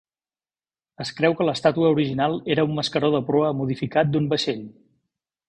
Es 1.03 1.11
creu 1.19 1.35
que 1.41 1.45
l'estàtua 1.49 1.91
original 1.97 2.39
era 2.57 2.65
un 2.71 2.73
mascaró 2.79 3.13
de 3.17 3.21
proa 3.29 3.53
modificat 3.61 4.11
d'un 4.17 4.29
vaixell. 4.35 4.67